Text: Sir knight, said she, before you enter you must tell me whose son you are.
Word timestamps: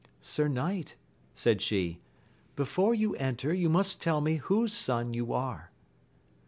Sir 0.19 0.47
knight, 0.47 0.95
said 1.35 1.61
she, 1.61 1.99
before 2.55 2.95
you 2.95 3.13
enter 3.17 3.53
you 3.53 3.69
must 3.69 4.01
tell 4.01 4.19
me 4.19 4.37
whose 4.37 4.73
son 4.73 5.13
you 5.13 5.31
are. 5.31 5.69